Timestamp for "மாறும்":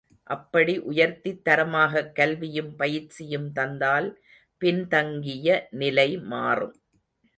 6.25-6.75